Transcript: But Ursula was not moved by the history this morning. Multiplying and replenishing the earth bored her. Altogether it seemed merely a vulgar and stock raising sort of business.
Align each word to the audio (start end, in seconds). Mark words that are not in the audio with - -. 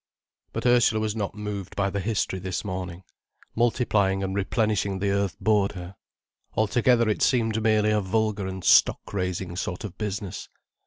But 0.51 0.65
Ursula 0.65 0.99
was 0.99 1.15
not 1.15 1.35
moved 1.35 1.75
by 1.75 1.91
the 1.91 1.99
history 1.99 2.39
this 2.39 2.65
morning. 2.65 3.03
Multiplying 3.53 4.23
and 4.23 4.35
replenishing 4.35 4.97
the 4.97 5.11
earth 5.11 5.37
bored 5.39 5.73
her. 5.73 5.95
Altogether 6.55 7.07
it 7.07 7.21
seemed 7.21 7.61
merely 7.61 7.91
a 7.91 8.01
vulgar 8.01 8.47
and 8.47 8.63
stock 8.63 9.13
raising 9.13 9.55
sort 9.55 9.83
of 9.83 9.99
business. 9.99 10.49